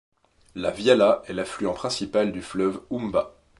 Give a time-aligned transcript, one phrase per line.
[0.55, 3.35] La Viala est l'affluent principal du fleuve Oumba.